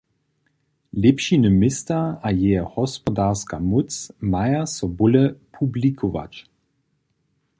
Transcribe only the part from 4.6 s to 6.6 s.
so bóle publikować.